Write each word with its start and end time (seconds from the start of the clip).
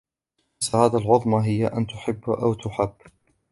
السعادة 0.61 0.97
العظمى 0.97 1.47
هي 1.47 1.67
أن 1.67 1.87
تُحِب 1.87 2.29
أو 2.29 2.53
تُحَب. 2.53 2.93